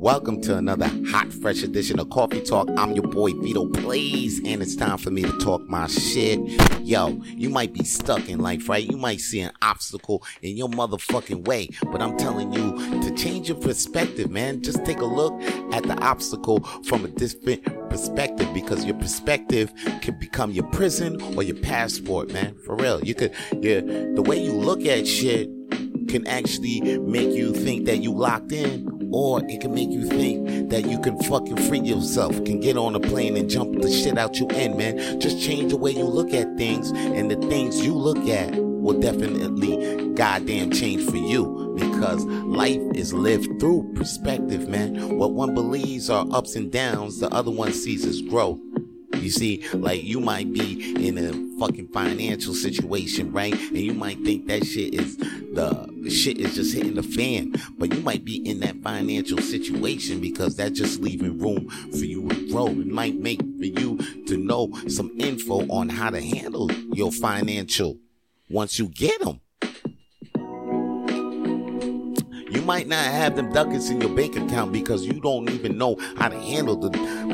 Welcome 0.00 0.40
to 0.44 0.56
another 0.56 0.90
hot, 1.08 1.30
fresh 1.30 1.62
edition 1.62 2.00
of 2.00 2.08
Coffee 2.08 2.40
Talk. 2.40 2.70
I'm 2.78 2.92
your 2.92 3.06
boy 3.06 3.34
Vito 3.34 3.66
Blaze, 3.66 4.40
and 4.46 4.62
it's 4.62 4.74
time 4.74 4.96
for 4.96 5.10
me 5.10 5.20
to 5.20 5.38
talk 5.40 5.68
my 5.68 5.88
shit. 5.88 6.40
Yo, 6.80 7.20
you 7.26 7.50
might 7.50 7.74
be 7.74 7.84
stuck 7.84 8.26
in 8.30 8.38
life, 8.38 8.66
right? 8.66 8.90
You 8.90 8.96
might 8.96 9.20
see 9.20 9.42
an 9.42 9.52
obstacle 9.60 10.24
in 10.40 10.56
your 10.56 10.70
motherfucking 10.70 11.46
way, 11.46 11.68
but 11.92 12.00
I'm 12.00 12.16
telling 12.16 12.50
you 12.50 13.00
to 13.02 13.14
change 13.14 13.50
your 13.50 13.58
perspective, 13.58 14.30
man. 14.30 14.62
Just 14.62 14.86
take 14.86 15.00
a 15.00 15.04
look 15.04 15.38
at 15.74 15.82
the 15.82 15.98
obstacle 16.00 16.60
from 16.86 17.04
a 17.04 17.08
different 17.08 17.62
perspective 17.90 18.48
because 18.54 18.86
your 18.86 18.96
perspective 18.96 19.70
can 20.00 20.18
become 20.18 20.50
your 20.50 20.64
prison 20.68 21.20
or 21.36 21.42
your 21.42 21.56
passport, 21.56 22.32
man. 22.32 22.56
For 22.64 22.74
real. 22.74 23.04
You 23.04 23.14
could, 23.14 23.34
yeah, 23.60 23.80
the 23.80 24.24
way 24.26 24.42
you 24.42 24.52
look 24.54 24.82
at 24.86 25.06
shit 25.06 25.50
can 26.08 26.26
actually 26.26 26.98
make 27.00 27.32
you 27.32 27.52
think 27.52 27.84
that 27.84 27.98
you 27.98 28.14
locked 28.14 28.50
in 28.50 28.89
or 29.12 29.42
it 29.48 29.60
can 29.60 29.74
make 29.74 29.90
you 29.90 30.06
think 30.06 30.70
that 30.70 30.86
you 30.86 31.00
can 31.00 31.18
fucking 31.24 31.56
free 31.68 31.80
yourself, 31.80 32.32
can 32.44 32.60
get 32.60 32.76
on 32.76 32.94
a 32.94 33.00
plane 33.00 33.36
and 33.36 33.48
jump 33.48 33.80
the 33.80 33.90
shit 33.90 34.18
out 34.18 34.38
you 34.38 34.48
in, 34.48 34.76
man. 34.76 35.20
Just 35.20 35.40
change 35.40 35.70
the 35.70 35.76
way 35.76 35.90
you 35.90 36.04
look 36.04 36.32
at 36.32 36.56
things, 36.56 36.90
and 36.90 37.30
the 37.30 37.36
things 37.48 37.84
you 37.84 37.94
look 37.94 38.28
at 38.28 38.54
will 38.54 38.98
definitely 38.98 40.12
goddamn 40.14 40.70
change 40.70 41.08
for 41.08 41.16
you 41.16 41.74
because 41.78 42.24
life 42.24 42.80
is 42.94 43.12
lived 43.12 43.60
through 43.60 43.92
perspective, 43.94 44.68
man. 44.68 45.18
What 45.18 45.32
one 45.32 45.54
believes 45.54 46.10
are 46.10 46.26
ups 46.30 46.56
and 46.56 46.70
downs, 46.70 47.20
the 47.20 47.28
other 47.28 47.50
one 47.50 47.72
sees 47.72 48.04
as 48.04 48.22
growth. 48.22 48.58
You 49.14 49.30
see, 49.30 49.62
like 49.74 50.02
you 50.02 50.20
might 50.20 50.52
be 50.52 51.06
in 51.06 51.18
a 51.18 51.58
fucking 51.58 51.88
financial 51.88 52.54
situation, 52.54 53.32
right? 53.32 53.52
And 53.52 53.78
you 53.78 53.92
might 53.92 54.18
think 54.24 54.46
that 54.46 54.64
shit 54.64 54.94
is 54.94 55.16
the 55.18 55.89
shit 56.08 56.38
is 56.38 56.54
just 56.54 56.74
hitting 56.74 56.94
the 56.94 57.02
fan, 57.02 57.54
but 57.78 57.92
you 57.92 58.00
might 58.00 58.24
be 58.24 58.36
in 58.48 58.60
that 58.60 58.76
financial 58.82 59.38
situation 59.38 60.20
because 60.20 60.56
that's 60.56 60.78
just 60.78 61.00
leaving 61.00 61.38
room 61.38 61.68
for 61.90 62.04
you 62.04 62.28
to 62.28 62.50
grow. 62.50 62.68
It 62.68 62.86
might 62.86 63.16
make 63.16 63.40
for 63.40 63.66
you 63.66 63.98
to 64.26 64.36
know 64.36 64.72
some 64.88 65.10
info 65.18 65.66
on 65.68 65.88
how 65.88 66.10
to 66.10 66.20
handle 66.20 66.70
your 66.94 67.12
financial 67.12 67.98
once 68.48 68.78
you 68.78 68.88
get 68.88 69.20
them. 69.20 69.40
Might 72.70 72.86
not 72.86 73.04
have 73.04 73.34
them 73.34 73.52
ducats 73.52 73.90
in 73.90 74.00
your 74.00 74.14
bank 74.14 74.36
account 74.36 74.72
because 74.72 75.04
you 75.04 75.14
don't 75.14 75.50
even 75.50 75.76
know 75.76 75.96
how 76.16 76.28
to 76.28 76.38
handle 76.38 76.76
the 76.76 76.88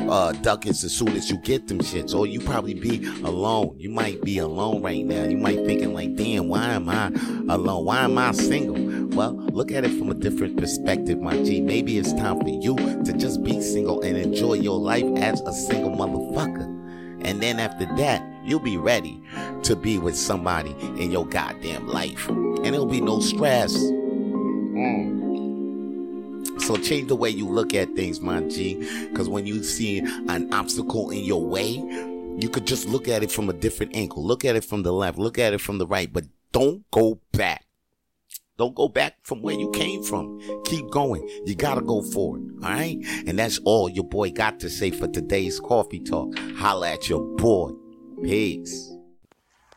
uh, 0.09 0.31
ducats 0.41 0.83
as 0.83 0.91
soon 0.91 1.09
as 1.09 1.29
you 1.29 1.37
get 1.37 1.67
them 1.67 1.77
shits. 1.77 2.15
Or 2.15 2.25
you 2.25 2.39
probably 2.39 2.73
be 2.73 3.05
alone. 3.23 3.75
You 3.77 3.91
might 3.91 4.23
be 4.23 4.39
alone 4.39 4.81
right 4.81 5.05
now. 5.05 5.25
You 5.25 5.37
might 5.37 5.63
thinking 5.63 5.93
like, 5.93 6.15
damn, 6.15 6.47
why 6.47 6.69
am 6.69 6.89
I 6.89 7.09
alone? 7.53 7.85
Why 7.85 7.99
am 7.99 8.17
I 8.17 8.31
single? 8.31 9.15
Well, 9.15 9.33
look 9.51 9.71
at 9.71 9.85
it 9.85 9.89
from 9.89 10.09
a 10.09 10.15
different 10.15 10.57
perspective, 10.57 11.19
my 11.19 11.43
G. 11.43 11.61
Maybe 11.61 11.99
it's 11.99 12.13
time 12.13 12.41
for 12.41 12.49
you 12.49 12.75
to 13.03 13.13
just 13.13 13.43
be 13.43 13.61
single 13.61 14.01
and 14.01 14.17
enjoy 14.17 14.55
your 14.55 14.79
life 14.79 15.05
as 15.17 15.39
a 15.41 15.53
single 15.53 15.91
motherfucker. 15.91 16.65
And 17.23 17.43
then 17.43 17.59
after 17.59 17.85
that, 17.97 18.27
you'll 18.43 18.59
be 18.59 18.77
ready 18.77 19.21
to 19.61 19.75
be 19.75 19.99
with 19.99 20.17
somebody 20.17 20.71
in 20.81 21.11
your 21.11 21.27
goddamn 21.27 21.87
life. 21.87 22.27
And 22.27 22.65
it'll 22.65 22.87
be 22.87 23.01
no 23.01 23.19
stress. 23.19 23.75
Mm. 23.77 25.16
So 26.59 26.75
change 26.77 27.07
the 27.07 27.15
way 27.15 27.29
you 27.29 27.47
look 27.47 27.73
at 27.73 27.95
things, 27.95 28.19
my 28.19 28.41
G. 28.41 28.75
Because 29.09 29.29
when 29.29 29.45
you 29.45 29.63
see 29.63 29.99
an 29.99 30.53
obstacle 30.53 31.09
in 31.11 31.23
your 31.23 31.43
way, 31.45 31.81
you 32.39 32.49
could 32.49 32.67
just 32.67 32.87
look 32.87 33.07
at 33.07 33.23
it 33.23 33.31
from 33.31 33.49
a 33.49 33.53
different 33.53 33.95
angle. 33.95 34.23
Look 34.25 34.45
at 34.45 34.55
it 34.55 34.63
from 34.63 34.83
the 34.83 34.91
left. 34.91 35.17
Look 35.17 35.39
at 35.39 35.53
it 35.53 35.61
from 35.61 35.77
the 35.77 35.87
right. 35.87 36.11
But 36.11 36.25
don't 36.51 36.89
go 36.91 37.19
back. 37.31 37.65
Don't 38.57 38.73
go 38.73 38.87
back 38.87 39.17
from 39.21 39.43
where 39.43 39.55
you 39.55 39.69
came 39.71 40.01
from. 40.03 40.41
Keep 40.65 40.89
going. 40.89 41.27
You 41.45 41.53
gotta 41.55 41.81
go 41.81 42.01
forward. 42.01 42.41
All 42.63 42.69
right. 42.69 42.97
And 43.27 43.37
that's 43.37 43.59
all 43.65 43.87
your 43.87 44.03
boy 44.03 44.31
got 44.31 44.59
to 44.61 44.69
say 44.69 44.89
for 44.89 45.07
today's 45.07 45.59
coffee 45.59 45.99
talk. 45.99 46.37
Holla 46.55 46.93
at 46.93 47.07
your 47.07 47.21
boy. 47.37 47.71
Peace. 48.23 48.91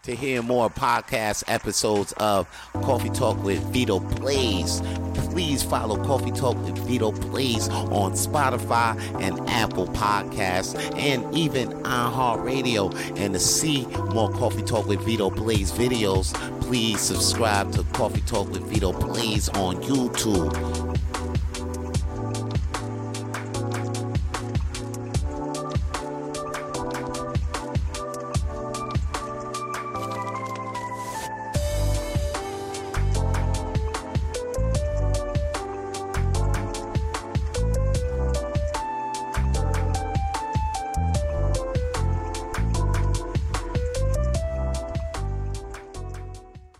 To 0.04 0.16
hear 0.16 0.40
more 0.40 0.70
podcast 0.70 1.44
episodes 1.46 2.14
of 2.16 2.48
Coffee 2.72 3.10
Talk 3.10 3.42
with 3.44 3.62
Vito 3.64 4.00
Blaze, 4.00 4.80
please 5.30 5.62
follow 5.62 6.02
Coffee 6.04 6.32
Talk 6.32 6.56
with 6.64 6.78
Vito 6.78 7.12
Blaze 7.12 7.68
on 7.68 8.12
Spotify 8.12 8.98
and 9.20 9.38
Apple 9.48 9.86
Podcasts 9.88 10.74
and 10.96 11.34
even 11.34 11.70
iHeartRadio. 11.82 12.94
And 13.18 13.34
to 13.34 13.40
see 13.40 13.86
more 14.12 14.30
Coffee 14.32 14.62
Talk 14.62 14.86
with 14.86 15.00
Vito 15.00 15.30
Blaze 15.30 15.72
videos, 15.72 16.34
please 16.60 17.00
subscribe 17.00 17.72
to 17.72 17.84
Coffee 17.92 18.22
Talk 18.22 18.50
with 18.50 18.62
Vito 18.62 18.92
Blaze 18.92 19.48
on 19.50 19.76
YouTube. 19.82 20.50